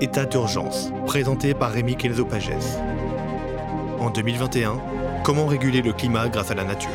[0.00, 2.52] État d'urgence, présenté par Rémi Kelso Pages.
[3.98, 4.80] En 2021,
[5.24, 6.88] comment réguler le climat grâce à la nature?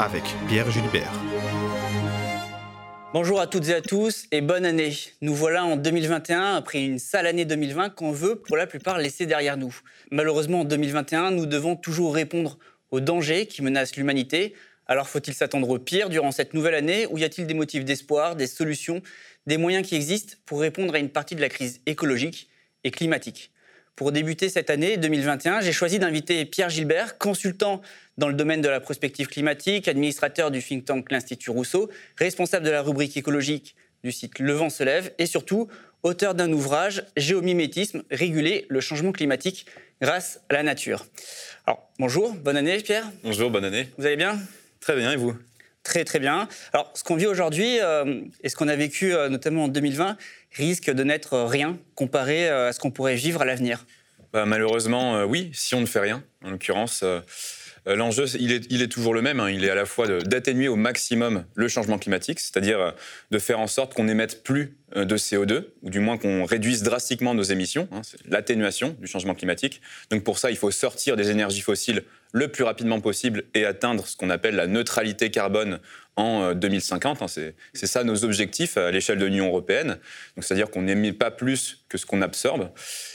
[0.00, 1.12] Avec Pierre Gilbert.
[3.14, 4.92] Bonjour à toutes et à tous et bonne année.
[5.20, 9.26] Nous voilà en 2021 après une sale année 2020 qu'on veut pour la plupart laisser
[9.26, 9.78] derrière nous.
[10.10, 12.58] Malheureusement en 2021, nous devons toujours répondre
[12.90, 14.56] aux dangers qui menacent l'humanité.
[14.88, 18.36] Alors faut-il s'attendre au pire durant cette nouvelle année ou y a-t-il des motifs d'espoir,
[18.36, 19.02] des solutions
[19.46, 22.48] des moyens qui existent pour répondre à une partie de la crise écologique
[22.84, 23.50] et climatique.
[23.96, 27.80] Pour débuter cette année 2021, j'ai choisi d'inviter Pierre Gilbert, consultant
[28.18, 32.70] dans le domaine de la prospective climatique, administrateur du think tank l'Institut Rousseau, responsable de
[32.70, 33.74] la rubrique écologique
[34.04, 35.68] du site Le Vent se lève et surtout
[36.02, 39.66] auteur d'un ouvrage Géomimétisme, réguler le changement climatique
[40.02, 41.06] grâce à la nature.
[41.66, 43.10] Alors, bonjour, bonne année Pierre.
[43.24, 43.88] Bonjour, bonne année.
[43.96, 44.38] Vous allez bien?
[44.80, 45.34] Très bien, et vous?
[45.86, 46.48] Très très bien.
[46.72, 50.16] Alors, ce qu'on vit aujourd'hui euh, et ce qu'on a vécu euh, notamment en 2020
[50.56, 53.86] risque de n'être rien comparé euh, à ce qu'on pourrait vivre à l'avenir.
[54.32, 56.24] Bah, malheureusement, oui, si on ne fait rien.
[56.44, 57.04] En l'occurrence,
[57.86, 59.40] l'enjeu, il est, toujours le même.
[59.40, 59.50] Hein.
[59.50, 62.94] Il est à la fois d'atténuer au maximum le changement climatique, c'est-à-dire
[63.30, 67.34] de faire en sorte qu'on n'émette plus de CO2, ou du moins qu'on réduise drastiquement
[67.34, 67.88] nos émissions.
[67.92, 68.02] Hein.
[68.02, 69.80] C'est l'atténuation du changement climatique.
[70.10, 74.06] Donc pour ça, il faut sortir des énergies fossiles le plus rapidement possible et atteindre
[74.06, 75.80] ce qu'on appelle la neutralité carbone
[76.16, 77.20] en 2050.
[77.20, 79.98] Euh, hein, c'est ça nos objectifs à l'échelle de l'Union européenne.
[80.38, 82.70] C'est-à-dire qu'on n'émet pas plus que ce qu'on absorbe.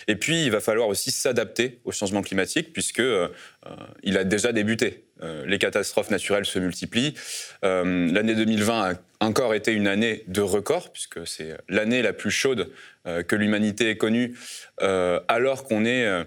[0.08, 3.28] Et puis, il va falloir aussi s'adapter au changement climatique, puisque euh,
[4.04, 5.06] il a déjà débuté.
[5.24, 7.14] Euh, les catastrophes naturelles se multiplient.
[7.64, 12.72] L'année 2020 a encore été une année de record, puisque c'est l'année la plus chaude
[13.06, 14.36] que l'humanité ait connue,
[14.80, 16.24] alors qu'on est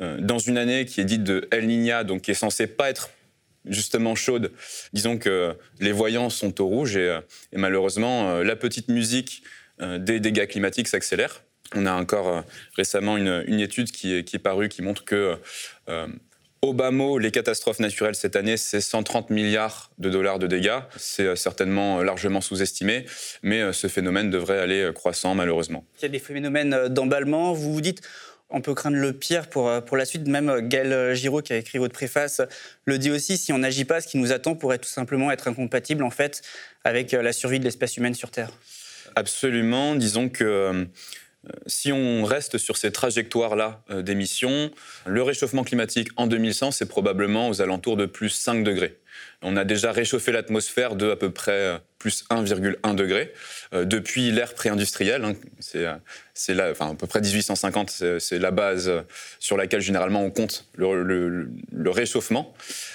[0.00, 2.88] euh, dans une année qui est dite de El Niña, donc qui est censée pas
[2.88, 3.10] être
[3.66, 4.52] justement chaude,
[4.92, 7.20] disons que les voyants sont au rouge et, euh,
[7.52, 9.42] malheureusement euh, la petite musique
[9.98, 11.42] des dégâts climatiques s'accélère.
[11.74, 12.44] On a encore
[12.76, 15.36] récemment une, étude qui est, parue qui montre que
[16.60, 20.78] au bas mot, les catastrophes naturelles cette année, c'est 130 milliards de dollars de dégâts.
[20.96, 23.06] C'est certainement largement sous-estimé,
[23.42, 25.84] mais ce phénomène devrait aller croissant malheureusement.
[25.98, 27.52] Il y a des phénomènes d'emballement.
[27.54, 28.02] Vous vous dites,
[28.52, 30.26] on peut craindre le pire pour, euh, pour la suite.
[30.28, 32.40] Même euh, Gaël euh, Giraud, qui a écrit votre préface,
[32.84, 33.36] le dit aussi.
[33.36, 36.42] Si on n'agit pas, ce qui nous attend pourrait tout simplement être incompatible en fait
[36.84, 38.50] avec la survie de l'espèce humaine sur Terre.
[39.14, 39.94] Absolument.
[39.94, 40.86] Disons que
[41.66, 44.70] si on reste sur ces trajectoires-là d'émissions,
[45.06, 49.00] le réchauffement climatique en 2100, c'est probablement aux alentours de plus 5 degrés.
[49.42, 53.32] On a déjà réchauffé l'atmosphère de à peu près euh, plus 1,1 degré
[53.74, 55.24] euh, depuis l'ère pré-industrielle.
[55.24, 55.34] Hein.
[55.58, 58.90] c'est, euh, à peu près 1850, c'est, la base
[59.38, 61.50] sur laquelle généralement on compte le,
[61.86, 62.54] réchauffement.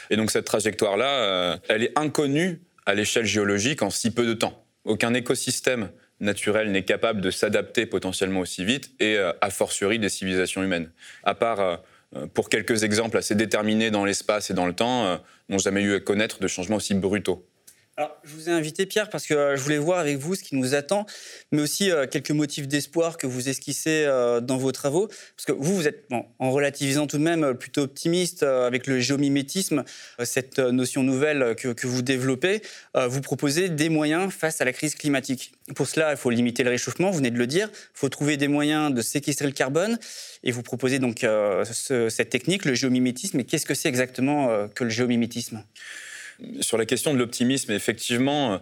[0.09, 4.65] Et donc cette trajectoire-là, elle est inconnue à l'échelle géologique en si peu de temps.
[4.85, 5.89] Aucun écosystème
[6.19, 10.91] naturel n'est capable de s'adapter potentiellement aussi vite et a fortiori des civilisations humaines.
[11.23, 11.79] À part
[12.15, 15.17] euh, pour quelques exemples assez déterminés dans l'espace et dans le temps, euh,
[15.49, 17.45] n'ont jamais eu à connaître de changements aussi brutaux.
[18.23, 20.55] Je vous ai invité, Pierre, parce que euh, je voulais voir avec vous ce qui
[20.55, 21.07] nous attend,
[21.51, 25.07] mais aussi euh, quelques motifs d'espoir que vous esquissez euh, dans vos travaux.
[25.07, 29.83] Parce que vous, vous êtes, en relativisant tout de même, plutôt optimiste avec le géomimétisme,
[30.23, 32.61] cette notion nouvelle que, que vous développez.
[32.93, 35.53] vous proposez des moyens face à la crise climatique.
[35.75, 37.69] Pour cela, il faut limiter le réchauffement, vous venez de le dire.
[37.73, 39.97] Il faut trouver des moyens de séquestrer le carbone.
[40.43, 41.25] Et vous proposez donc
[41.63, 43.39] cette technique, le géomimétisme.
[43.39, 45.63] Et qu'est-ce que c'est exactement que le géomimétisme?
[46.61, 48.61] Sur la question de l'optimisme, effectivement,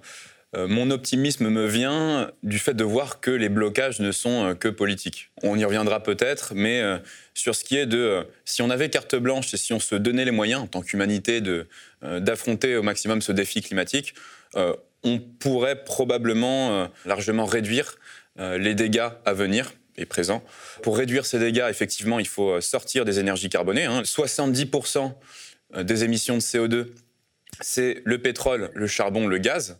[0.56, 4.54] euh, mon optimisme me vient du fait de voir que les blocages ne sont euh,
[4.54, 5.32] que politiques.
[5.44, 6.98] On y reviendra peut-être, mais euh,
[7.34, 10.26] sur ce qui est de si on avait carte blanche et si on se donnait
[10.26, 11.42] les moyens en tant qu'humanité
[12.02, 14.14] d'affronter au maximum ce défi climatique,
[15.04, 17.98] on pourrait probablement largement réduire
[18.38, 20.44] les dégâts à venir et présents.
[20.82, 23.88] Pour réduire ces dégâts, effectivement, il faut sortir des énergies carbonées.
[23.88, 25.14] 70%
[25.74, 25.84] hein.
[25.84, 26.88] des émissions de CO2
[27.62, 29.78] c'est le pétrole, le charbon, le gaz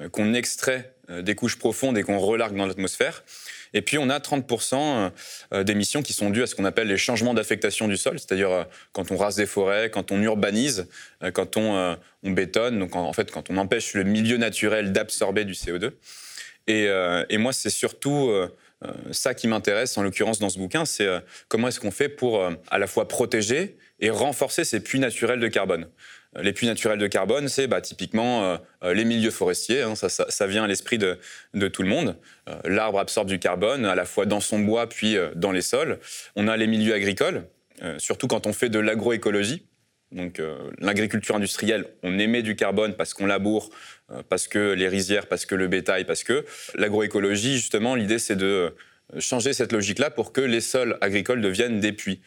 [0.00, 3.24] euh, qu'on extrait euh, des couches profondes et qu'on relargue dans l'atmosphère.
[3.72, 5.10] Et puis on a 30%
[5.52, 8.66] euh, d'émissions qui sont dues à ce qu'on appelle les changements d'affectation du sol, c'est-à-dire
[8.92, 10.86] quand on rase des forêts, quand on urbanise,
[11.32, 15.92] quand on, bétonne, donc en fait quand on empêche le milieu naturel d'absorber du CO2.
[16.66, 18.32] Et, moi c'est surtout
[19.10, 21.08] ça qui m'intéresse en l'occurrence dans ce bouquin, c'est
[21.48, 25.48] comment est-ce qu'on fait pour à la fois protéger et renforcer ces puits naturels de
[25.48, 25.88] carbone.
[26.42, 29.82] Les puits naturels de carbone, c'est bah, typiquement euh, euh, les milieux forestiers.
[29.82, 31.18] Hein, ça, vient à l'esprit de,
[31.68, 32.16] tout le monde.
[32.48, 35.98] Euh, l'arbre absorbe du carbone à la fois dans son bois puis dans les sols.
[36.34, 37.44] On a les milieux agricoles,
[37.98, 39.66] surtout quand on fait de l'agroécologie.
[40.12, 40.40] Donc
[40.78, 43.70] l'agriculture industrielle, on émet du carbone parce qu'on laboure
[44.28, 46.44] parce que les rizières, parce que le bétail, parce que
[46.76, 48.72] l'agroécologie, justement, l'idée c'est de
[49.18, 52.20] changer cette logique-là pour que les sols agricoles deviennent des puits.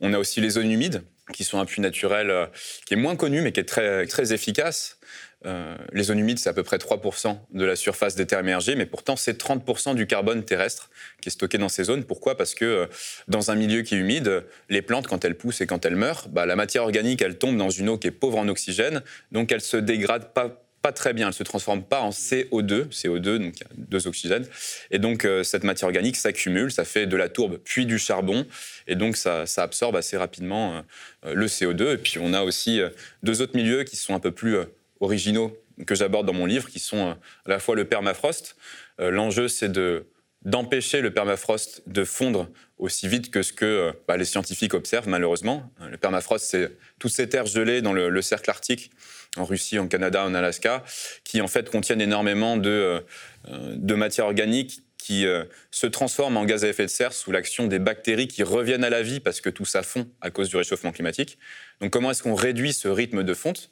[0.00, 1.02] On a aussi les zones humides,
[1.32, 2.46] qui sont un puits naturel euh,
[2.86, 4.98] qui est moins connu, mais qui est très, très efficace.
[5.46, 8.74] Euh, les zones humides, c'est à peu près 3% de la surface des terres émergées,
[8.74, 10.90] mais pourtant, c'est 30% du carbone terrestre
[11.22, 12.04] qui est stocké dans ces zones.
[12.04, 12.36] Pourquoi?
[12.36, 12.86] Parce que euh,
[13.28, 16.28] dans un milieu qui est humide, les plantes, quand elles poussent et quand elles meurent,
[16.28, 19.52] bah, la matière organique, elle tombe dans une eau qui est pauvre en oxygène, donc
[19.52, 23.38] elle se dégrade pas pas très bien, elle ne se transforme pas en CO2, CO2,
[23.38, 24.46] donc deux oxygènes.
[24.90, 28.46] Et donc euh, cette matière organique s'accumule, ça fait de la tourbe puis du charbon,
[28.86, 30.80] et donc ça, absorbe assez rapidement euh,
[31.26, 31.94] euh, le CO2.
[31.94, 32.80] Et puis on a aussi
[33.22, 34.56] deux autres milieux qui sont un peu plus
[35.00, 35.56] originaux
[35.86, 38.56] que j'aborde dans mon livre, qui sont à la fois le permafrost.
[38.98, 40.06] L'enjeu, c'est de
[40.42, 42.48] d'empêcher le permafrost de fondre
[42.78, 45.70] aussi vite que ce que bah, les scientifiques observent malheureusement.
[45.90, 48.90] Le permafrost, c'est toutes ces terres gelées dans le cercle arctique
[49.36, 50.82] en Russie, en Canada, en Alaska,
[51.24, 53.02] qui en fait contiennent énormément de,
[53.48, 57.32] euh, de matière organique qui euh, se transforment en gaz à effet de serre sous
[57.32, 60.48] l'action des bactéries qui reviennent à la vie parce que tout ça fond à cause
[60.48, 61.38] du réchauffement climatique.
[61.80, 63.70] Donc comment est-ce qu'on réduit ce rythme de fonte?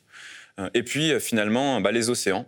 [0.58, 2.46] Euh, Et puis finalement, bah, les océans.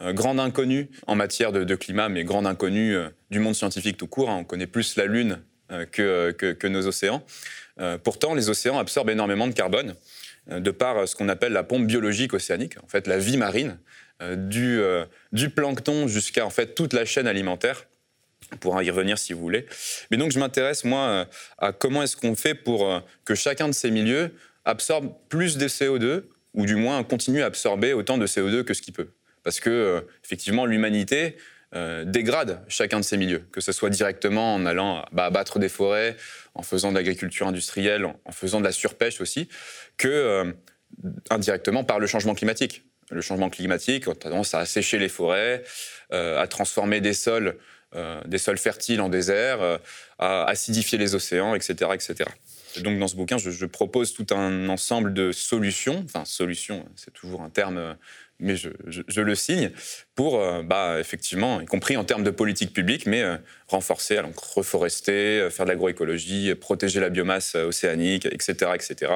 [0.00, 2.96] grande inconnue en matière de, climat, mais grande inconnue
[3.30, 4.30] du monde scientifique tout court.
[4.30, 4.38] Hein.
[4.40, 5.42] On connaît plus la Lune
[5.92, 7.24] que nos océans.
[8.02, 9.94] pourtant, les océans absorbent énormément de carbone.
[10.50, 13.78] Euh, de par ce qu'on appelle la pompe biologique océanique, en fait la vie marine,
[14.20, 17.86] euh, du, euh, du plancton jusqu'à en fait toute la chaîne alimentaire.
[18.52, 19.66] On pourra y revenir si vous voulez.
[20.10, 21.26] Mais donc je m'intéresse moi
[21.58, 24.34] à comment est-ce qu'on fait pour que chacun de ces milieux
[24.66, 28.82] absorbe plus de CO2 ou du moins continue à absorber autant de CO2 que ce
[28.82, 29.08] qu'il peut.
[29.42, 31.36] Parce que effectivement l'humanité
[32.04, 36.16] dégrade chacun de ces milieux, que ce soit directement en allant bah, abattre des forêts,
[36.54, 39.48] en faisant de l'agriculture industrielle, en faisant de la surpêche aussi,
[39.96, 40.52] que euh,
[41.30, 42.84] indirectement par le changement climatique.
[43.10, 45.64] Le changement climatique a tendance à assécher les forêts,
[46.12, 47.58] euh, à transformer des sols,
[47.94, 48.22] euh,
[48.56, 49.78] fertiles en désert,
[50.18, 51.90] à acidifier les océans, etc.
[51.94, 52.30] etc.
[52.80, 57.42] donc dans ce bouquin, je, propose tout un ensemble de solutions, enfin solutions, c'est toujours
[57.42, 57.96] un terme
[58.42, 59.70] mais je, le signe,
[60.14, 63.36] pour, euh, bah, effectivement, y compris en termes de politique publique, mais euh,
[63.68, 68.72] renforcer, alors, reforester, euh, faire de l'agroécologie, protéger la biomasse océanique, etc.
[68.74, 69.12] etc.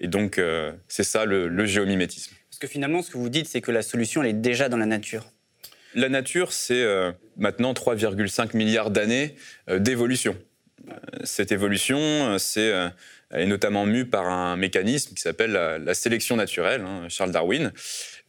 [0.00, 0.40] Et donc,
[0.86, 2.34] c'est ça le, géomimétisme.
[2.50, 4.76] Parce que finalement, ce que vous dites, c'est que la solution, elle est déjà dans
[4.76, 5.32] la nature.
[5.94, 6.84] La nature, c'est
[7.36, 9.34] maintenant 3,5 milliards d'années
[9.68, 10.36] d'évolution.
[11.24, 12.72] Cette évolution, c'est
[13.32, 17.72] est notamment mue par un mécanisme qui s'appelle la, sélection naturelle, hein, Charles Darwin,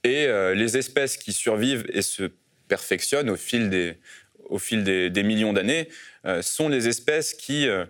[0.04, 2.31] et euh, les espèces qui survivent et se
[2.68, 5.90] perfectionnent au fil des, millions d'années
[6.25, 7.86] euh, sont les espèces qui euh,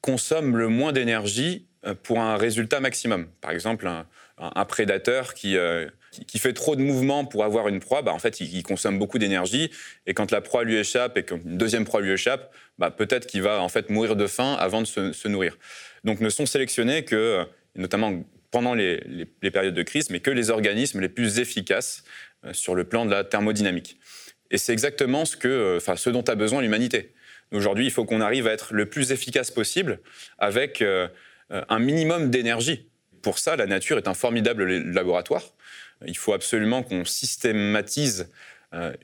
[0.00, 1.66] consomment le moins d'énergie
[2.02, 3.28] pour un résultat maximum.
[3.40, 3.86] Par exemple,
[4.38, 5.56] un, prédateur qui,
[6.26, 9.20] qui, fait trop de mouvements pour avoir une proie, bah, en fait, il, consomme beaucoup
[9.20, 9.70] d'énergie.
[10.04, 13.42] Et quand la proie lui échappe et qu'une deuxième proie lui échappe, bah, peut-être qu'il
[13.42, 15.56] va en fait mourir de faim avant de se, se nourrir.
[16.02, 18.24] Donc, ne sont sélectionnés que, notamment
[18.56, 22.04] pendant les, périodes de crise, mais que les organismes les plus efficaces
[22.46, 23.98] euh, sur le plan de la thermodynamique.
[24.50, 27.12] Et c'est exactement ce, que, euh, enfin, ce dont a besoin l'humanité.
[27.52, 30.00] Aujourd'hui, il faut qu'on arrive à être le plus efficace possible
[30.38, 31.06] avec euh,
[31.50, 32.88] un minimum d'énergie.
[33.20, 35.42] Pour ça, la nature est un formidable laboratoire.
[36.06, 38.30] Il faut absolument qu'on systématise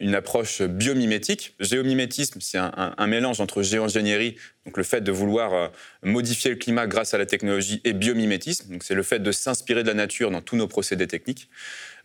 [0.01, 1.55] une approche biomimétique.
[1.61, 4.37] Géomimétisme, c'est un, mélange entre géoingénierie,
[4.67, 5.69] donc le fait de vouloir euh,
[6.03, 9.83] modifier le climat grâce à la technologie, et biomimétisme, donc c'est le fait de s'inspirer
[9.83, 11.49] de la nature dans tous nos procédés techniques.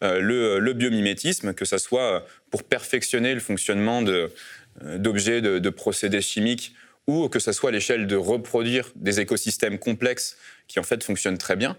[0.04, 4.02] Euh, le, biomimétisme, que ce soit pour perfectionner le fonctionnement
[4.82, 6.74] d'objets, de, procédés chimiques,
[7.08, 10.38] ou que ce soit à l'échelle de reproduire des écosystèmes complexes
[10.68, 11.78] qui en fait fonctionnent très bien,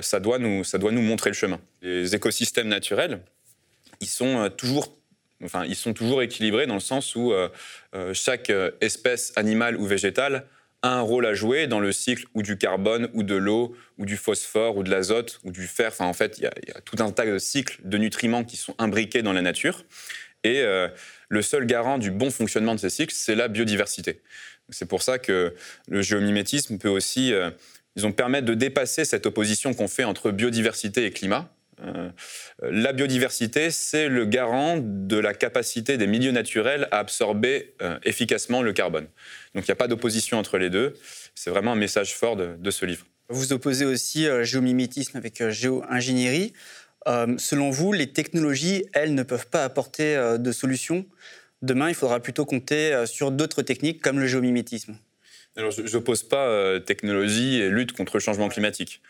[0.00, 1.60] ça, doit nous, ça doit nous montrer le chemin.
[1.82, 3.20] Les écosystèmes naturels,
[4.00, 4.99] ils sont toujours
[5.44, 7.48] enfin, ils sont toujours équilibrés dans le sens où euh,
[7.94, 10.46] euh, chaque euh, espèce animale ou végétale
[10.82, 14.06] a un rôle à jouer dans le cycle ou du carbone ou de l'eau ou
[14.06, 15.88] du phosphore ou de l'azote ou du fer.
[15.88, 18.74] Enfin, en fait, il y, a tout un tas de cycles de nutriments qui sont
[18.78, 19.84] imbriqués dans la nature.
[20.42, 20.64] Et
[21.28, 24.22] le seul garant du bon fonctionnement de ces cycles, c'est la biodiversité.
[24.70, 25.54] C'est pour ça que
[25.88, 27.34] le géomimétisme peut aussi,
[27.96, 31.59] ils ont permettre de dépasser cette opposition qu'on fait entre biodiversité et climat euh,
[32.62, 38.62] la biodiversité, c'est le garant de la capacité des milieux naturels à absorber euh, efficacement
[38.62, 39.06] le carbone.
[39.54, 40.94] Donc il n'y a pas d'opposition entre les deux.
[41.34, 43.06] C'est vraiment un message fort de, ce livre.
[43.28, 46.52] Vous opposez aussi euh, géomimétisme avec géo-ingénierie.
[47.38, 51.06] selon vous, les technologies, elles, ne peuvent pas apporter de solutions.
[51.62, 54.96] Demain, il faudra plutôt compter sur d'autres techniques comme le géomimétisme.
[55.56, 59.00] Alors, je n'oppose pas technologie et lutte contre le changement climatique.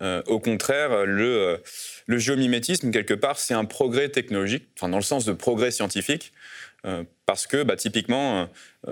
[0.00, 1.62] Au contraire, le,
[2.06, 6.32] le géomimétisme, quelque part, c'est un progrès technologique, enfin, dans le sens de progrès scientifique,
[7.24, 8.48] parce que bah, typiquement,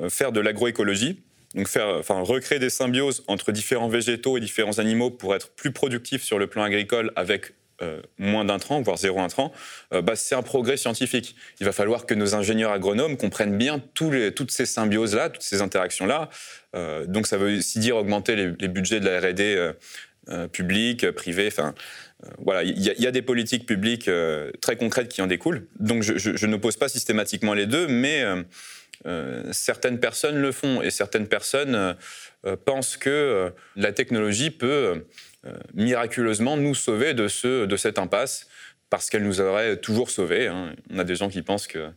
[0.09, 1.23] faire de l'agroécologie,
[1.55, 5.73] donc faire, enfin, recréer des symbioses entre différents végétaux et différents animaux pour être plus
[5.73, 9.53] productif sur le plan agricole avec euh, moins d'intrants, voire zéro intrant,
[9.93, 11.35] euh, bah, c'est un progrès scientifique.
[11.59, 13.83] Il va falloir que nos ingénieurs agronomes comprennent bien
[14.13, 16.31] les, toutes ces symbioses-là, toutes ces interactions-là.
[16.77, 19.73] Euh, donc ça veut aussi dire augmenter les, budgets de la R&D
[20.53, 21.49] publique, privée.
[21.49, 21.75] Enfin,
[22.39, 24.11] voilà, il y, a des politiques publiques
[24.61, 25.67] très concrètes qui en découlent.
[25.79, 28.25] Donc je, je, je n'oppose pas systématiquement les deux, mais
[29.53, 31.97] certaines personnes le font et certaines personnes
[32.65, 35.05] pensent que la technologie peut
[35.47, 38.49] euh, miraculeusement nous sauver de, ce, de cette impasse
[38.89, 40.47] parce qu'elle nous aurait toujours sauvés.
[40.47, 40.75] Hein.
[40.91, 41.91] On a des gens qui pensent que,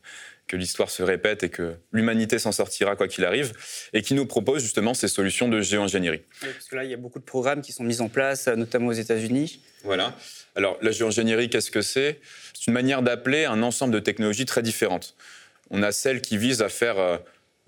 [0.47, 3.53] que l'histoire se répète et que l'humanité s'en sortira quoi qu'il arrive,
[3.93, 6.21] et qui nous proposent justement ces solutions de géoingénierie.
[6.41, 8.87] parce que là, il y a beaucoup de programmes qui sont mis en place, notamment
[8.87, 9.61] aux États-Unis.
[9.83, 10.15] Voilà.
[10.55, 12.19] Alors, la géoingénierie, qu'est-ce que c'est?
[12.53, 15.15] C'est une manière d'appeler un ensemble de technologies très différentes.
[15.69, 17.17] On a celles qui visent à faire euh,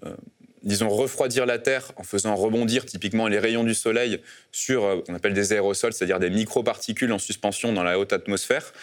[0.05, 0.15] euh,
[0.63, 4.21] disons, refroidir la Terre en faisant rebondir typiquement les rayons du Soleil
[4.51, 8.73] sur, euh, on appelle des aérosols, c'est-à-dire des microparticules en suspension dans la haute atmosphère.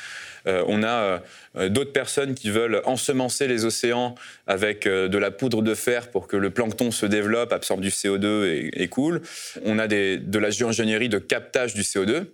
[0.47, 1.23] Euh, on a
[1.57, 4.15] euh, d'autres personnes qui veulent ensemencer les océans
[4.47, 8.71] avec de la poudre de fer pour que le plancton se développe, absorbe du CO2
[8.73, 9.23] et, coule.
[9.65, 12.27] On a de la géoingénierie de captage du CO2,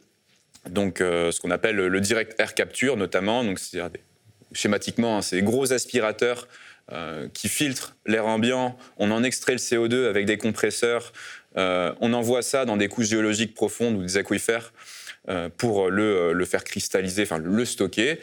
[0.71, 3.81] donc ce qu'on appelle le direct air capture notamment, donc c'est
[4.53, 6.47] schématiquement, hein, c'est gros aspirateurs
[6.91, 8.77] euh, qui filtre l'air ambiant.
[8.99, 11.13] On en extrait le CO2 avec des compresseurs.
[11.57, 15.02] Euh, on envoie ça dans des couches géologiques profondes ou des aquifères euh,
[15.57, 18.19] pour le, faire cristalliser, enfin le stocker.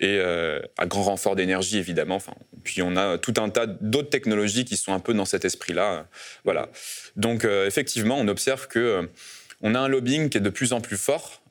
[0.00, 2.16] Et à grand renfort d'énergie, évidemment.
[2.16, 5.44] Enfin, puis on a tout un tas d'autres technologies qui sont un peu dans cet
[5.44, 6.06] esprit-là.
[6.44, 6.68] voilà.
[7.16, 9.08] Donc effectivement, on observe que
[9.60, 11.42] on a un lobbying qui est de plus en plus fort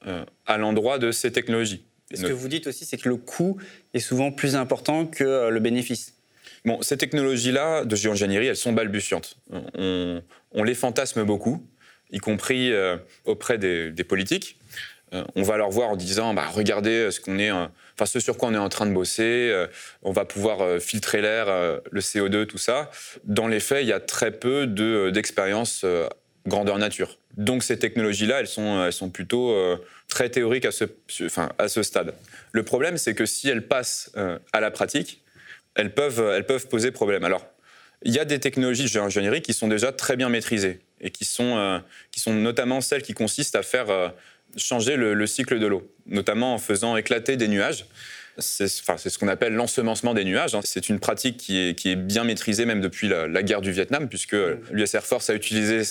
[0.46, 1.84] à l'endroit de ces technologies.
[2.14, 3.58] Ce que vous dites aussi, c'est que le coût
[3.94, 6.14] est souvent plus important que le bénéfice.
[6.66, 9.38] Bon, ces technologies-là de géoingénierie, elles sont balbutiantes.
[9.52, 10.22] On,
[10.64, 11.66] les fantasme beaucoup,
[12.12, 14.58] y compris euh, auprès des, politiques.
[15.14, 18.38] Euh, on va leur voir en disant bah, regardez ce qu'on est, enfin ce sur
[18.38, 19.50] quoi on est en train de bosser.
[19.52, 19.68] Euh,
[20.04, 21.48] on va pouvoir filtrer l'air,
[21.92, 22.92] le CO2, tout ça.
[23.24, 24.68] Dans les faits, il y a très peu
[25.12, 25.86] d'expériences
[26.46, 27.18] grandeur nature.
[27.36, 29.56] Donc ces technologies-là, elles sont, elles sont plutôt
[30.08, 30.86] très théoriques à ce,
[31.24, 32.14] enfin, à ce stade.
[32.52, 34.12] Le problème, c'est que si elles passent
[34.54, 35.22] à la pratique,
[35.76, 37.24] elles peuvent, elles peuvent poser problème.
[37.24, 37.46] Alors,
[38.04, 41.26] il y a des technologies de géoingénierie qui sont déjà très bien maîtrisées et qui
[41.26, 41.80] sont, euh,
[42.12, 44.10] qui sont notamment celles qui consistent à faire euh,
[44.56, 47.86] changer le, cycle de l'eau, notamment en faisant éclater des nuages.
[48.40, 50.56] C'est ce qu'on appelle l'ensemencement des nuages.
[50.56, 50.62] Hein.
[50.64, 53.72] C'est une pratique qui est, qui est, bien maîtrisée même depuis la, la guerre du
[53.72, 54.60] Vietnam, puisque mmh.
[54.72, 55.82] l'US Air Force a utilisé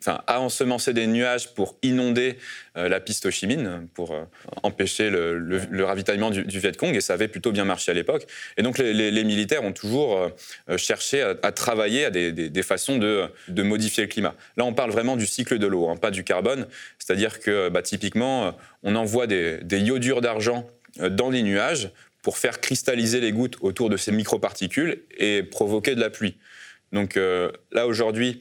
[0.00, 2.36] enfin, à ensemencer des nuages pour inonder
[2.76, 4.24] euh, la piste Ho Chi Minh, pour euh,
[4.62, 8.26] empêcher le, ravitaillement du, du, Viet Cong, et ça avait plutôt bien marché à l'époque.
[8.58, 13.30] Et donc les, militaires ont toujours euh, cherché à, travailler à des, façons de,
[13.62, 14.34] modifier le climat.
[14.56, 16.66] Là, on parle vraiment du cycle de l'eau, hein, pas du carbone.
[16.98, 21.90] C'est-à-dire que bah, typiquement, on envoie des, iodures d'argent dans les nuages
[22.22, 26.36] pour faire cristalliser les gouttes autour de ces microparticules et provoquer de la pluie.
[26.92, 27.18] Donc
[27.72, 28.40] là, aujourd'hui,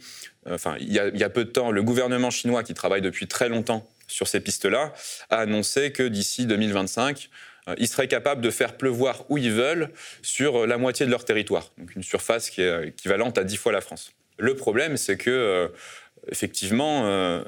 [0.50, 3.88] enfin, il y, a, peu de temps, le gouvernement chinois, qui travaille depuis très longtemps
[4.07, 4.93] sur ces pistes-là,
[5.29, 7.29] a annoncé que d'ici 2025,
[7.67, 9.89] euh, ils seraient capables de faire pleuvoir où ils veulent
[10.21, 13.57] sur euh, la moitié de leur territoire, donc une surface qui est équivalente à 10
[13.57, 14.12] fois la France.
[14.38, 15.67] Le problème, c'est que, euh,
[16.29, 17.43] effectivement,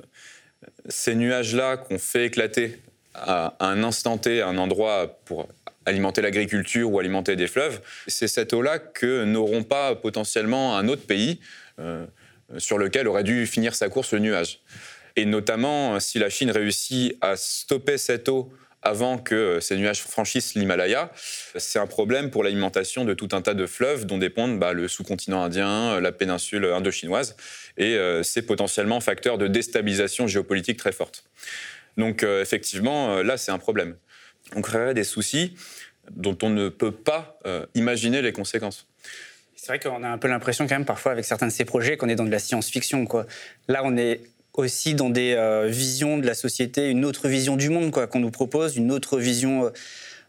[0.87, 2.79] ces nuages-là qu'on fait éclater
[3.17, 5.47] à, un instant T, un endroit pour
[5.86, 11.03] alimenter l'agriculture ou alimenter des fleuves, c'est cette eau-là que n'auront pas potentiellement un autre
[11.03, 11.39] pays.
[12.53, 14.62] Euh, sur lequel aurait dû finir sa course le nuage.
[15.17, 19.75] Et notamment, euh, si la Chine réussit à stopper cette eau avant que euh, ces
[19.75, 21.12] nuages franchissent l'Himalaya,
[21.57, 24.88] c'est un problème pour l'alimentation de tout un tas de fleuves dont dépendent bah, le
[24.88, 27.36] sous-continent indien, la péninsule indo-chinoise,
[27.77, 31.24] et c'est potentiellement facteur de déstabilisation géopolitique très forte.
[31.97, 33.95] Donc effectivement, là, c'est un problème.
[34.55, 35.55] On créerait des soucis
[36.11, 37.39] dont on ne peut pas
[37.75, 38.87] imaginer les conséquences.
[39.55, 41.97] C'est vrai qu'on a un peu l'impression quand même parfois avec certains de ces projets
[41.97, 43.05] qu'on est dans de la science-fiction.
[43.67, 44.21] Là, on est
[44.57, 48.31] aussi dans des euh, visions de la société, une autre vision du monde qu'on nous
[48.31, 49.69] propose, une autre vision euh,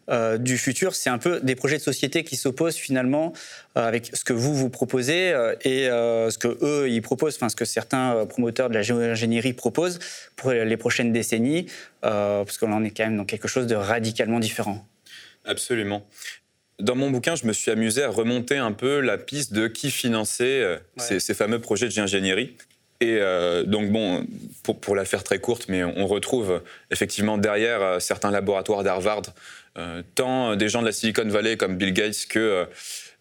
[0.08, 0.94] euh, du futur.
[0.94, 3.32] C'est un peu des projets de société qui s'opposent finalement
[3.74, 5.28] avec ce que vous vous proposez
[5.64, 10.00] et ce que eux ils proposent, enfin ce que certains promoteurs de la géo-ingénierie proposent
[10.34, 11.66] pour les prochaines décennies,
[12.00, 14.84] parce qu'on en est quand même dans quelque chose de radicalement différent.
[15.44, 16.04] Absolument.
[16.78, 19.90] Dans mon bouquin, je me suis amusé à remonter un peu la piste de qui
[19.90, 22.56] finançait euh, ces, fameux projets de géo-ingénierie.
[23.00, 23.20] Et
[23.66, 24.26] donc, bon,
[24.80, 29.22] pour, la faire très courte, mais on retrouve effectivement derrière certains laboratoires d'Harvard,
[30.16, 32.66] tant des gens de la Silicon Valley comme Bill Gates que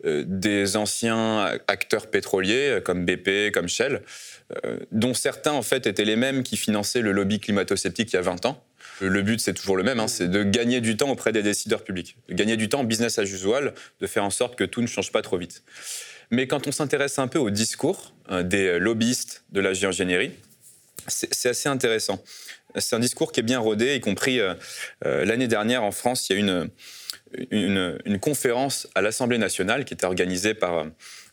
[0.03, 4.01] des anciens acteurs pétroliers comme BP, comme Shell,
[4.91, 8.23] dont certains en fait étaient les mêmes qui finançaient le lobby climato-sceptique il y a
[8.23, 8.63] 20 ans.
[8.99, 11.83] Le but, c'est toujours le même, hein, c'est de gagner du temps auprès des décideurs
[11.83, 14.87] publics, de gagner du temps business as usual, de faire en sorte que tout ne
[14.87, 15.63] change pas trop vite.
[16.29, 20.31] Mais quand on s'intéresse un peu au discours euh, des lobbyistes de la géoingénierie,
[21.07, 22.21] c'est assez intéressant.
[22.75, 24.53] C'est un discours qui est bien rodé, y compris euh,
[25.05, 26.69] euh, l'année dernière en France, il y a une,
[28.05, 30.85] une, conférence à l'Assemblée nationale qui était organisée par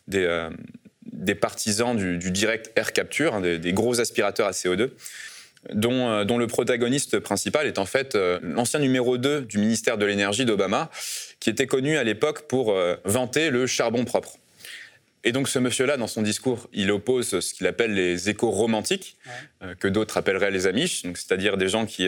[0.07, 4.91] des, partisans du, direct air capture, hein, des, gros aspirateurs à CO2.
[5.71, 10.45] Euh, dont, le protagoniste principal est en fait l'ancien numéro 2 du ministère de l'énergie
[10.45, 10.89] d'Obama,
[11.39, 14.37] qui était connu à l'époque pour vanter le charbon propre.
[15.25, 19.17] Et donc ce monsieur-là, dans son discours, il oppose ce qu'il appelle les éco-romantiques,
[19.79, 22.07] que d'autres appelleraient les Amish, c'est-à-dire des gens qui,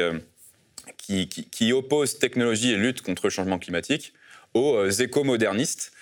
[1.28, 4.14] qui, opposent technologie et lutte contre le changement climatique,
[4.54, 5.94] aux éco-modernistes,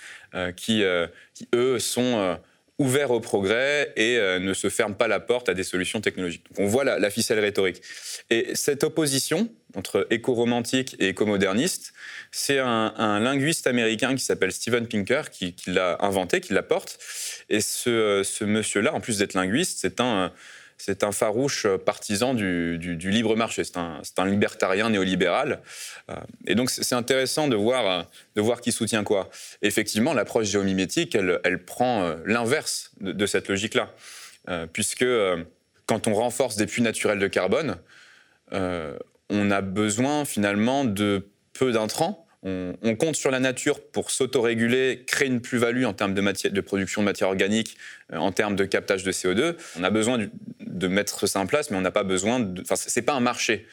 [0.58, 0.84] qui,
[1.34, 2.38] qui, eux, sont
[2.78, 6.46] ouvert au progrès et euh, ne se ferme pas la porte à des solutions technologiques.
[6.58, 7.82] on voit la, ficelle rhétorique.
[8.30, 11.94] Et cette opposition entre éco-romantique et éco-moderniste,
[12.32, 16.98] c'est un, linguiste américain qui s'appelle Steven Pinker qui, l'a inventé, qui l'apporte.
[17.50, 20.34] Et ce, ce monsieur-là, en plus d'être linguiste, c'est un
[20.78, 23.64] c'est un farouche partisan du, libre marché.
[23.64, 25.62] C'est un, libertarien néolibéral.
[26.10, 26.16] Euh,
[26.48, 29.30] et donc, c'est intéressant de voir, de voir qui soutient quoi.
[29.62, 33.92] effectivement, l'approche géomimétique, elle, prend euh, l'inverse de, cette logique-là.
[34.50, 35.06] Euh, puisque
[35.86, 37.78] quand on renforce des puits naturels de carbone,
[38.52, 45.28] on a besoin finalement de peu d'intrants on, compte sur la nature pour s'autoréguler, créer
[45.28, 47.76] une plus-value en termes de, production de matière organique,
[48.14, 49.56] euh, en termes de captage de CO2.
[49.80, 50.28] On a besoin
[50.60, 52.62] de mettre ça en place, mais on n'a pas besoin de.
[52.62, 53.66] Enfin, c'est pas un marché.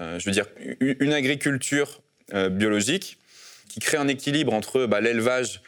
[0.00, 0.46] Euh, je veux dire,
[0.80, 2.02] une agriculture
[2.34, 3.18] euh, biologique
[3.68, 5.62] qui crée un équilibre entre bah, l'élevage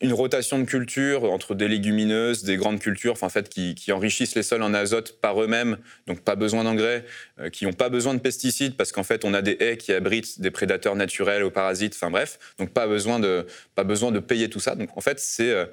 [0.00, 4.42] une rotation de culture entre des légumineuses, des grandes cultures, en fait, qui, enrichissent les
[4.42, 5.76] sols en azote par eux-mêmes,
[6.06, 7.04] donc pas besoin d'engrais,
[7.38, 9.92] euh, qui n'ont pas besoin de pesticides parce qu'en fait, on a des haies qui
[9.92, 14.20] abritent des prédateurs naturels aux parasites, enfin bref, donc pas besoin de, pas besoin de
[14.20, 14.74] payer tout ça.
[14.74, 15.66] Donc en fait, c'est euh,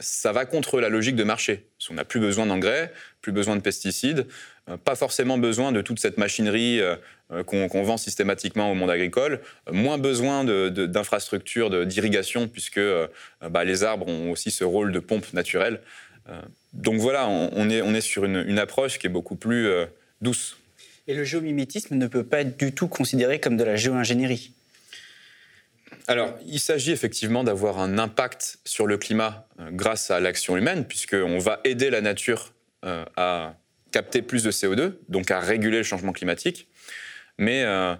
[0.00, 1.66] ça va contre la logique de marché.
[1.86, 4.26] Qu'on n'a plus besoin d'engrais, plus besoin de pesticides,
[4.68, 6.96] euh, pas forcément besoin de toute cette machinerie euh,
[7.32, 12.80] euh, qu'on vend systématiquement au monde agricole, moins besoin d'infrastructures d'irrigation, puisque
[13.50, 15.80] bah, les arbres ont aussi ce rôle de pompe naturelle.
[16.72, 19.68] donc voilà, on, est, on est sur une, une, approche qui est beaucoup plus
[20.22, 20.56] douce.
[21.06, 24.52] Et le géomimétisme ne peut pas être du tout considéré comme de la géo-ingénierie
[26.08, 30.86] alors, il s'agit effectivement d'avoir un impact sur le climat euh, grâce à l'action humaine,
[30.86, 32.54] puisqu'on va aider la nature
[32.86, 33.56] euh, à
[33.92, 36.66] capter plus de CO2, donc à réguler le changement climatique.
[37.36, 37.94] Mais euh,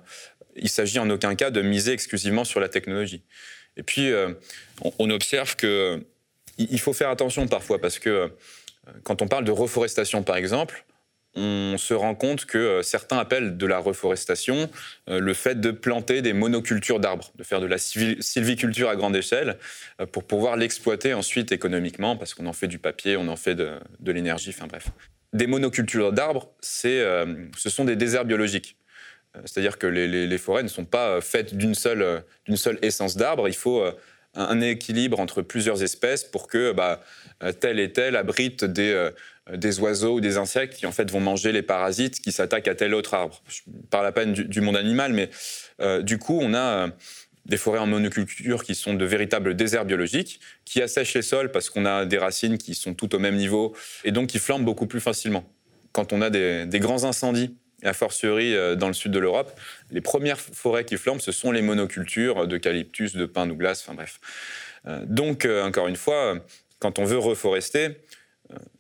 [0.57, 3.25] il s'agit en aucun cas de miser exclusivement sur la technologie.
[3.77, 4.11] Et puis,
[4.99, 8.33] on, observe qu'il faut faire attention parfois, parce que
[9.05, 10.85] quand on parle de reforestation, par exemple,
[11.35, 14.71] on se rend compte que euh, certains appellent de la reforestation
[15.09, 19.15] euh, le fait de planter des monocultures d'arbres, de faire de la sylviculture à grande
[19.15, 19.57] échelle
[20.01, 23.55] euh, pour pouvoir l'exploiter ensuite économiquement, parce qu'on en fait du papier, on en fait
[23.55, 24.89] de, l'énergie, enfin bref.
[25.35, 28.77] Des monocultures d'arbres, ce sont des déserts biologiques.
[29.45, 33.85] C'est-à-dire que les, forêts ne sont pas faites d'une seule, seule essence d'arbres, il faut
[34.35, 37.03] un équilibre entre plusieurs espèces pour que bah,
[37.61, 39.11] tel et tel abrite des euh,
[39.57, 42.75] des oiseaux ou des insectes qui en fait vont manger les parasites qui s'attaquent à
[42.75, 43.43] tel autre arbre.
[43.49, 45.31] Je parle à peine du, monde animal, mais
[45.81, 46.89] euh, du coup, on a euh,
[47.47, 51.71] des forêts en monoculture qui sont de véritables déserts biologiques, qui assèchent les sols parce
[51.71, 54.87] qu'on a des racines qui sont toutes au même niveau et donc qui flambent beaucoup
[54.87, 55.45] plus facilement.
[55.93, 59.59] Quand on a des, grands incendies, a fortiori dans le sud de l'Europe,
[59.91, 64.21] les premières forêts qui flambent, ce sont les monocultures d'eucalyptus, de pin, douglas, enfin bref.
[65.07, 66.39] donc, encore une fois,
[66.81, 67.97] quand on veut reforester,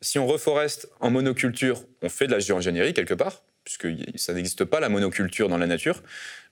[0.01, 4.65] si on reforeste en monoculture, on fait de la géoingénierie quelque part, puisque ça n'existe
[4.65, 6.03] pas la monoculture dans la nature.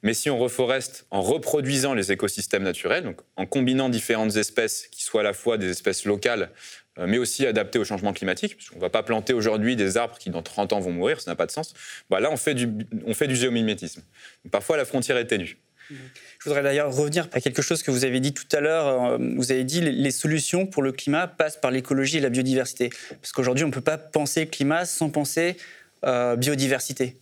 [0.02, 5.02] Mais si on reforeste en reproduisant les écosystèmes naturels, donc en combinant différentes espèces qui
[5.02, 6.50] soient à la fois des espèces locales,
[6.98, 10.18] euh, mais aussi adaptées au changement climatique, puisqu'on ne va pas planter aujourd'hui des arbres
[10.18, 11.72] qui dans 30 ans vont mourir, ça n'a pas de sens,
[12.10, 12.68] bah là on fait du,
[13.06, 14.02] on fait du géomimétisme.
[14.50, 15.56] Parfois la frontière est ténue.
[15.90, 18.86] Je voudrais d'ailleurs revenir à quelque chose que vous avez dit tout à l'heure.
[18.86, 22.90] Euh, vous avez dit les solutions pour le climat passent par l'écologie et la biodiversité.
[23.20, 25.56] Parce qu'aujourd'hui, on ne peut pas penser climat sans penser
[26.04, 27.16] euh, biodiversité.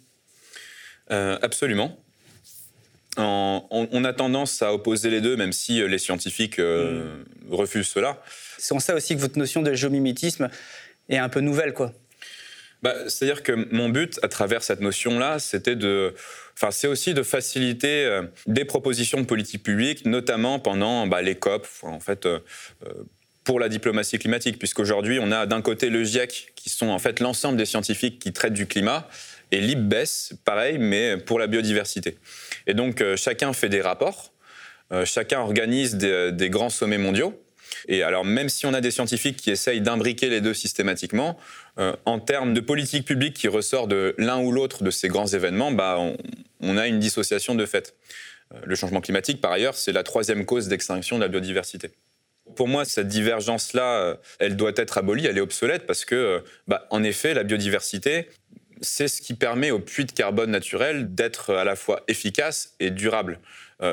[1.11, 1.98] Euh, absolument.
[3.18, 7.24] on a tendance à opposer les deux, même si les scientifiques mm.
[7.50, 8.22] refusent cela.
[8.59, 10.48] C'est en ça aussi que votre notion de géomimétisme
[11.09, 11.92] est un peu nouvelle, quoi.
[12.83, 16.14] bah, C'est-à-dire que mon but, à travers cette notion-là, c'était de.
[16.57, 21.35] Enfin, c'est aussi de faciliter euh, des propositions de politique publique, notamment pendant bah, les
[21.35, 22.38] COP, en fait, euh,
[22.87, 22.93] euh,
[23.43, 27.21] pour la diplomatie climatique, puisqu'aujourd'hui, on a d'un côté le GIEC, qui sont en fait
[27.21, 29.09] l'ensemble des scientifiques qui traitent du climat,
[29.51, 32.17] et l'IPBES, pareil, mais pour la biodiversité.
[32.67, 34.33] Et donc, chacun fait des rapports,
[35.05, 37.38] chacun organise des, des grands sommets mondiaux.
[37.89, 41.39] Et alors, même si on a des scientifiques qui essayent d'imbriquer les deux systématiquement,
[41.79, 45.27] euh, en termes de politique publique qui ressort de l'un ou l'autre de ces grands
[45.27, 45.99] événements, bah,
[46.61, 47.95] on, a une dissociation de fait.
[48.53, 51.91] Euh, le changement climatique, par ailleurs, c'est la troisième cause d'extinction de la biodiversité.
[52.57, 56.87] Pour moi, cette divergence-là, euh, elle doit être abolie, elle est obsolète parce que, bah,
[56.91, 58.29] en effet, la biodiversité,
[58.81, 62.91] c'est ce qui permet au puits de carbone naturel d'être à la fois efficace et
[62.91, 63.41] durable.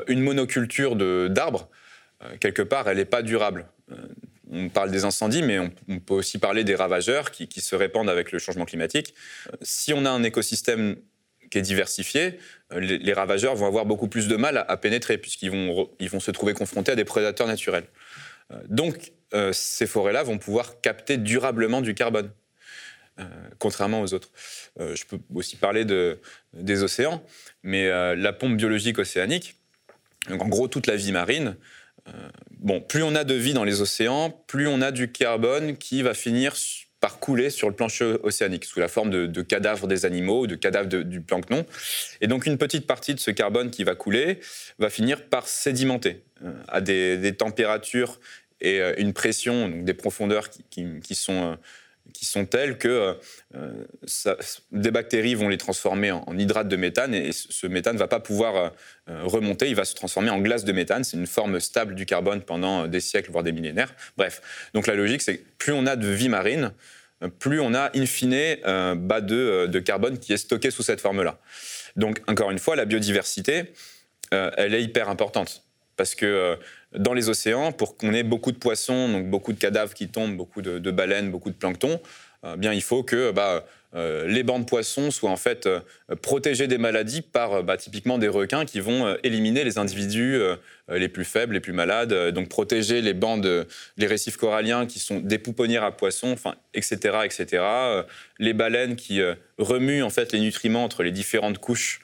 [0.08, 0.96] une monoculture
[1.30, 1.70] d'arbres,
[2.39, 3.65] quelque part, elle n'est pas durable
[4.51, 8.31] on parle des incendies, mais on, peut aussi parler des ravageurs qui, se répandent avec
[8.31, 9.15] le changement climatique.
[9.62, 10.97] Si on a un écosystème
[11.49, 12.38] qui est diversifié,
[12.75, 16.91] les, ravageurs vont avoir beaucoup plus de mal à, pénétrer, puisqu'ils vont, se trouver confrontés
[16.91, 17.86] à des prédateurs naturels.
[18.51, 22.29] Euh, donc, euh, ces forêts-là vont pouvoir capter durablement du carbone,
[23.19, 23.23] euh,
[23.57, 24.29] contrairement aux autres.
[24.77, 26.19] je peux aussi parler de,
[26.53, 27.23] des océans,
[27.63, 29.55] mais la pompe biologique océanique,
[30.29, 31.81] donc en gros toute la vie marine, euh,
[32.60, 36.02] bon, plus on a de vie dans les océans, plus on a du carbone qui
[36.02, 36.56] va finir
[37.02, 40.88] par couler sur le plancher océanique sous la forme de, cadavres des animaux, de cadavres
[40.88, 41.66] du plancton.
[42.22, 44.40] Et donc une petite partie de ce carbone qui va couler
[44.78, 48.20] va finir par sédimenter euh, à des, températures
[48.62, 51.58] et euh, une pression, donc des profondeurs qui, sont
[52.13, 53.17] qui sont telles que
[53.56, 53.74] euh,
[54.71, 58.19] des bactéries vont les transformer en, hydrate de méthane et ce méthane ne va pas
[58.19, 58.71] pouvoir
[59.10, 61.04] euh, remonter, il va se transformer en glace de méthane.
[61.04, 63.93] C'est une forme stable du carbone pendant des siècles, voire des millénaires.
[64.17, 66.71] Bref, donc la logique, c'est que plus on a de vie marine,
[67.39, 68.56] plus on a in fine
[68.95, 71.39] bas de, de carbone qui est stocké sous cette forme-là.
[71.95, 73.74] Donc encore une fois, la biodiversité,
[74.34, 75.63] euh, elle est hyper importante
[75.97, 76.58] parce que
[76.97, 80.36] dans les océans, pour qu'on ait beaucoup de poissons, donc beaucoup de cadavres qui tombent,
[80.36, 81.99] beaucoup de, baleines, beaucoup de plancton,
[82.43, 85.80] euh, bien il faut que bah, euh, les bancs de poissons soient en fait euh,
[86.21, 90.39] protégés des maladies par bah, typiquement des requins qui vont éliminer les individus
[90.89, 94.99] les plus faibles, les plus malades, donc protéger les bancs de, les récifs coralliens qui
[94.99, 97.63] sont des pouponnières à poissons, enfin, etc., etc.
[98.39, 99.21] les baleines qui
[99.58, 102.01] remuent en fait les nutriments entre les différentes couches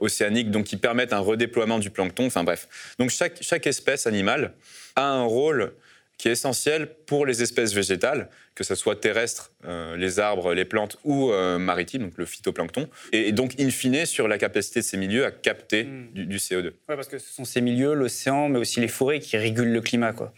[0.00, 2.26] océaniques, donc qui permettent un redéploiement du plancton.
[2.26, 2.68] Enfin bref.
[2.98, 4.54] Donc chaque, chaque espèce animale
[4.96, 5.72] a un rôle
[6.16, 10.64] qui est essentiel pour les espèces végétales, que ce soit terrestres, euh, les arbres, les
[10.64, 14.84] plantes ou euh, maritimes, donc le phytoplancton, et, donc in fine sur la capacité de
[14.84, 16.10] ces milieux à capter hmm.
[16.12, 16.66] du, CO2.
[16.66, 19.80] Oui, parce que ce sont ces milieux, l'océan, mais aussi les forêts qui régulent le
[19.80, 20.12] climat.
[20.12, 20.32] Quoi.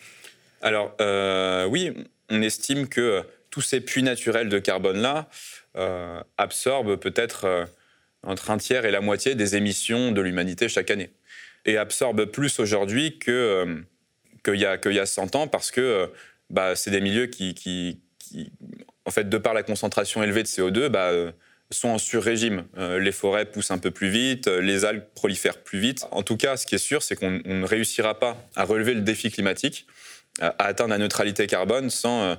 [0.63, 0.97] Alors
[1.71, 1.93] oui,
[2.31, 5.29] on estime que tous ces puits naturels de carbone-là
[6.39, 7.69] absorbent peut-être
[8.23, 11.11] entre un tiers et la moitié des émissions de l'humanité chaque année.
[11.65, 13.81] Et absorbe plus aujourd'hui euh,
[14.45, 16.07] qu'il y, a, y a 100 ans parce que euh,
[16.51, 18.01] bah, c'est des milieux qui,
[19.05, 21.33] en fait, de par la concentration élevée de CO2, bah, euh,
[21.71, 22.65] sont en sur-régime.
[22.77, 26.07] les forêts poussent un peu plus vite, les algues prolifèrent plus vite.
[26.13, 29.01] En tout cas, ce qui est sûr, c'est qu'on ne réussira pas à relever le
[29.01, 29.89] défi climatique,
[30.41, 32.37] à atteindre la neutralité carbone sans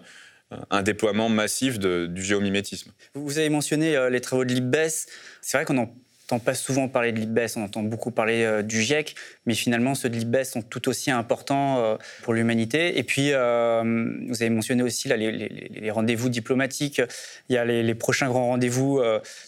[0.69, 2.91] un déploiement massif du géomimétisme.
[3.13, 5.07] Vous avez mentionné euh, les travaux de l'IPBES.
[5.41, 5.89] C'est vrai qu'on
[6.29, 9.95] n'entend pas souvent parler de l'IPBES, on entend beaucoup parler euh, du GIEC, mais finalement
[9.95, 12.97] ceux de l'IPBES sont tout aussi importants euh, pour l'humanité.
[12.97, 17.01] Et puis, vous avez mentionné aussi là, les, rendez-vous diplomatiques.
[17.49, 19.01] Il y a les, prochains grands rendez-vous,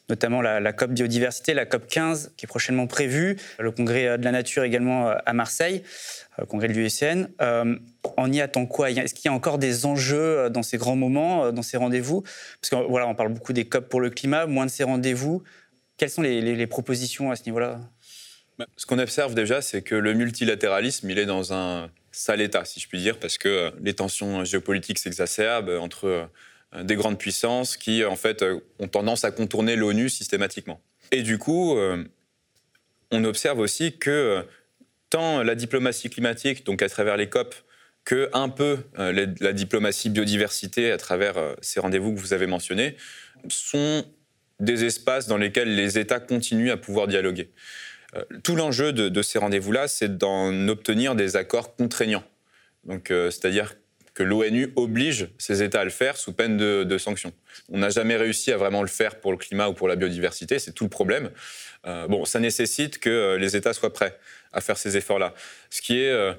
[0.09, 4.31] notamment la, COP biodiversité, la COP 15, qui est prochainement prévue, le congrès de la
[4.31, 5.83] nature également à Marseille.
[6.39, 6.79] Euh, congrès de.
[7.41, 7.75] Euh,
[8.17, 8.91] on y attend quoi?
[8.91, 12.21] Est-ce qu'il y a encore des enjeux euh, dans ces grands moments, dans ces rendez-vous?
[12.21, 15.43] Parce que voilà, on parle beaucoup des COP pour le climat, moins de ces rendez-vous.
[15.99, 17.79] Quelles sont les, propositions à ce niveau-là?
[18.57, 22.65] Bah, Ce qu'on observe déjà, c'est que le multilatéralisme, il est dans un sale état,
[22.65, 26.27] si je puis dire, parce que les tensions géopolitiques s'exacerbent entre
[26.81, 28.43] des grandes puissances qui, en fait,
[28.79, 30.81] ont tendance à contourner l'ONU systématiquement.
[31.11, 31.77] Et du coup,
[33.11, 34.45] on observe aussi que
[35.09, 37.55] tant la diplomatie climatique, donc à travers les COP,
[38.05, 42.47] que un peu euh, la, diplomatie biodiversité à travers euh, ces rendez-vous que vous avez
[42.47, 42.95] mentionnés,
[43.49, 44.05] sont
[44.59, 47.51] des espaces dans lesquels les États continuent à pouvoir dialoguer.
[48.15, 52.23] Euh, tout l'enjeu de, ces rendez-vous-là, c'est d'en obtenir des accords contraignants.
[52.85, 53.75] Donc, c'est-à-dire
[54.13, 57.33] que l'ONU oblige ces États à le faire sous peine de, sanctions.
[57.69, 60.59] On n'a jamais réussi à vraiment le faire pour le climat ou pour la biodiversité,
[60.59, 61.29] c'est tout le problème.
[61.83, 64.17] bon, ça nécessite que les États soient prêts
[64.51, 65.33] à faire ces efforts-là.
[65.69, 66.33] Ce qui est euh,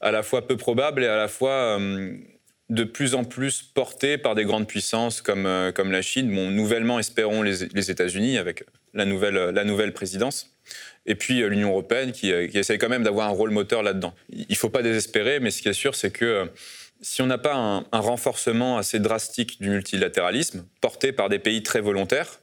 [0.00, 2.16] à la fois peu probable et à la fois euh,
[2.72, 6.50] de plus en plus porté par des grandes puissances comme, euh, comme la Chine, bon,
[6.50, 10.56] nouvellement espérons les, États-Unis avec la nouvelle, la nouvelle présidence,
[11.04, 14.14] et puis euh, l'Union européenne qui, qui, essaye quand même d'avoir un rôle moteur là-dedans.
[14.30, 16.50] Il ne faut pas désespérer, mais ce qui est sûr, c'est que
[17.02, 21.82] si on n'a pas un, renforcement assez drastique du multilatéralisme, porté par des pays très
[21.82, 22.40] volontaires,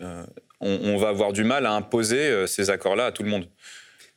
[0.00, 0.22] euh,
[0.60, 3.48] on, on, va avoir du mal à imposer ces accords-là à tout le monde.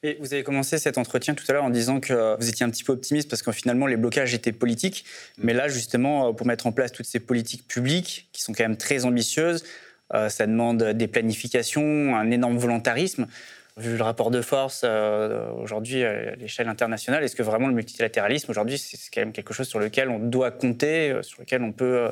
[0.03, 2.69] Et vous avez commencé cet entretien tout à l'heure en disant que vous étiez un
[2.69, 5.05] petit peu optimiste parce que finalement les blocages étaient politiques.
[5.37, 8.77] Mais là, justement, pour mettre en place toutes ces politiques publiques qui sont quand même
[8.77, 9.63] très ambitieuses,
[10.13, 13.27] euh, ça demande des planifications, un énorme volontarisme.
[13.77, 18.49] Vu le rapport de force euh, aujourd'hui à l'échelle internationale, est-ce que vraiment le multilatéralisme
[18.49, 21.73] aujourd'hui, c'est quand même quelque chose sur lequel on doit compter, euh, sur lequel on
[21.73, 22.09] peut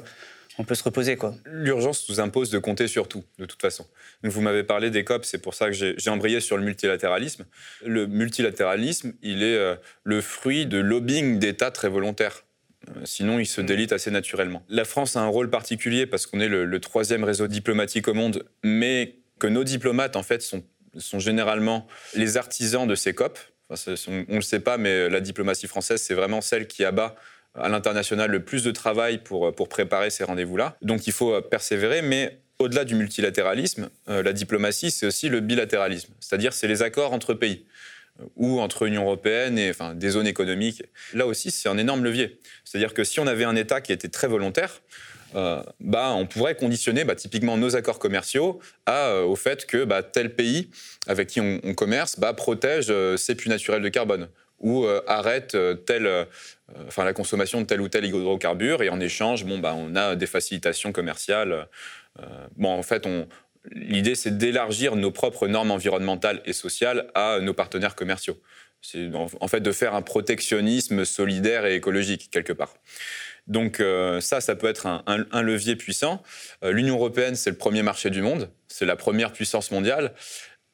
[0.58, 1.16] on peut se reposer.
[1.16, 1.36] quoi.
[1.46, 3.86] L'urgence nous impose de compter sur tout, de toute façon.
[4.24, 7.46] Donc, vous m'avez parlé des COP, c'est pour ça que j'ai embrayé sur le multilatéralisme.
[7.86, 12.44] Le multilatéralisme, il est euh, le fruit de lobbying d'États très volontaires.
[12.90, 13.66] Euh, sinon, il se mm.
[13.66, 14.64] délite assez naturellement.
[14.70, 18.14] La France a un rôle particulier parce qu'on est le, le, troisième réseau diplomatique au
[18.14, 20.64] monde, mais que nos diplomates, en fait, sont,
[20.98, 23.40] sont généralement les artisans de ces COP.
[23.70, 27.16] Enfin, on ne le sait pas, mais la diplomatie française, c'est vraiment celle qui abat
[27.56, 30.78] à l'international le plus de travail pour, pour préparer ces rendez-vous-là.
[30.82, 36.14] Donc il faut persévérer, mais au-delà du multilatéralisme, euh, la diplomatie, c'est aussi le bilatéralisme,
[36.20, 37.66] c'est-à-dire c'est les accords entre pays
[38.20, 40.84] euh, ou entre Union européenne et enfin, des zones économiques.
[41.14, 42.40] Là aussi, c'est un énorme levier.
[42.64, 44.82] C'est-à-dire que si on avait un État qui était très volontaire,
[45.36, 49.84] euh, bah, on pourrait conditionner bah, typiquement nos accords commerciaux à, euh, au fait que
[49.84, 50.70] bah, tel pays
[51.08, 54.28] avec qui on, on commerce bah, protège euh, ses puits naturels de carbone
[54.60, 56.28] ou euh, arrête telle,
[56.88, 60.16] enfin, la consommation de tel ou tel hydrocarbure et en échange, bon, bah, on a
[60.16, 61.68] des facilitations commerciales.
[62.56, 63.08] bon, en fait,
[63.72, 68.40] l'idée, c'est d'élargir nos propres normes environnementales et sociales à nos partenaires commerciaux.
[68.82, 72.74] C'est en fait de faire un protectionnisme solidaire et écologique, quelque part.
[73.48, 76.24] Donc euh, ça, ça peut être un, levier puissant.
[76.64, 80.14] Euh, L'Union européenne, c'est le premier marché du monde, c'est la première puissance mondiale,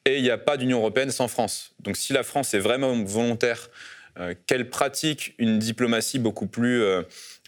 [0.10, 1.74] et il n'y a pas d'Union européenne sans France.
[1.80, 3.70] Donc si la France est vraiment volontaire,
[4.20, 7.04] euh, qu'elle pratique une diplomatie beaucoup plus euh,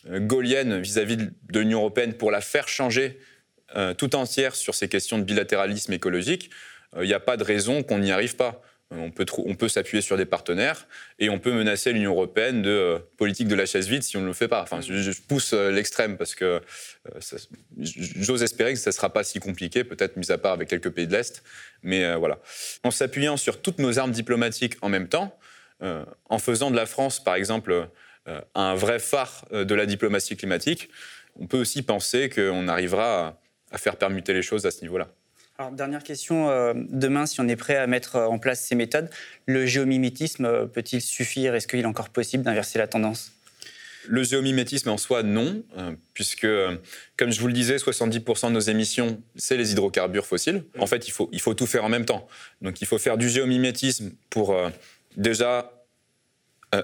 [0.08, 3.20] gaulienne vis-à-vis -vis de l'Union européenne pour la faire changer
[3.76, 6.50] euh, tout entière sur ces questions de bilatéralisme écologique,
[6.98, 8.62] il n'y a pas de raison qu'on n'y arrive pas.
[8.94, 9.10] On
[9.56, 10.86] peut, s'appuyer sur des partenaires
[11.18, 14.22] et on peut menacer l'Union européenne de euh, politique de la chaise vide si on
[14.22, 14.62] ne le fait pas.
[14.62, 16.62] Enfin, je, pousse euh, l'extrême parce que
[17.14, 17.20] euh,
[17.80, 20.90] j'ose espérer que ça ne sera pas si compliqué, peut-être mis à part avec quelques
[20.90, 21.42] pays de l'Est.
[21.84, 22.40] Mais voilà.
[22.84, 25.40] En s'appuyant sur toutes nos armes diplomatiques en même temps,
[25.82, 27.88] en faisant de la France, par exemple,
[28.54, 30.90] un vrai phare de la diplomatie climatique,
[31.40, 33.40] on peut aussi penser qu'on arrivera
[33.72, 35.08] à faire permuter les choses à ce niveau-là.
[35.62, 39.12] Alors, dernière question, euh, demain, si on est prêt à mettre en place ces méthodes,
[39.46, 41.54] le géomimétisme euh, peut-il suffire?
[41.54, 43.32] Est-ce qu'il est encore possible d'inverser la tendance?
[44.08, 46.78] Le géomimétisme en soi, non, euh, puisque, euh,
[47.16, 50.64] comme je vous le disais, 70% de nos émissions, c'est les hydrocarbures fossiles.
[50.80, 52.28] En fait, il faut, il faut tout faire en même temps.
[52.64, 54.70] Donc, il faut faire du géomimétisme pour euh,
[55.16, 55.72] déjà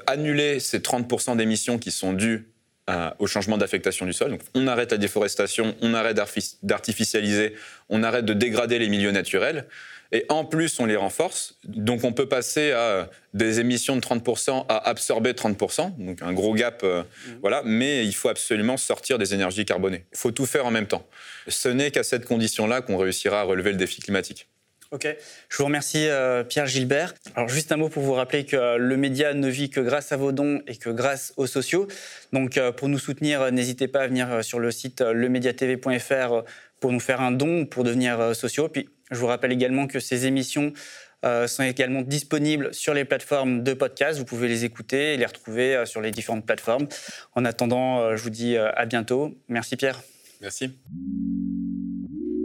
[0.06, 2.48] annuler ces 30% d'émissions qui sont dues
[3.20, 4.32] au changement d'affectation du sol.
[4.32, 6.18] Donc, on arrête la déforestation, on arrête
[6.64, 7.54] d'artificialiser,
[7.90, 9.66] on arrête de dégrader les milieux naturels.
[10.12, 11.58] Et en plus, on les renforce.
[11.66, 15.98] Donc, on peut passer à des émissions de 30% à absorber 30%.
[15.98, 16.82] Donc, un gros gap.
[16.84, 17.32] Euh, mmh.
[17.42, 17.62] Voilà.
[17.66, 20.06] Mais il faut absolument sortir des énergies carbonées.
[20.14, 21.06] Il faut tout faire en même temps.
[21.48, 24.48] Ce n'est qu'à cette condition-là qu'on réussira à relever le défi climatique.
[24.92, 25.06] Ok,
[25.50, 27.14] je vous remercie euh, Pierre Gilbert.
[27.36, 30.14] Alors juste un mot pour vous rappeler que euh, le média ne vit que grâce
[30.14, 31.88] à vos dons et que grâce aux sociaux.
[32.32, 36.44] Donc euh, pour nous soutenir, n'hésitez pas à venir sur le site lemediatv.fr
[36.80, 38.70] pour nous faire un don pour devenir sociaux.
[38.70, 40.72] Puis je vous rappelle également que ces émissions
[41.48, 44.20] sont également disponibles sur les plateformes de podcast.
[44.20, 46.88] Vous pouvez les écouter et les retrouver sur les différentes plateformes.
[47.34, 49.36] En attendant, je vous dis à bientôt.
[49.50, 50.00] Merci Pierre.
[50.40, 50.70] Merci.